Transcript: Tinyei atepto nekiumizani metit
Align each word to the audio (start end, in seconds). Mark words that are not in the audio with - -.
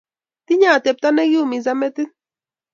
Tinyei 0.45 0.73
atepto 0.75 1.09
nekiumizani 1.11 1.79
metit 1.79 2.09